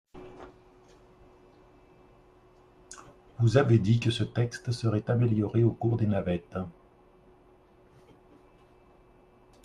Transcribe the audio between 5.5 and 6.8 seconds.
au cours des navettes.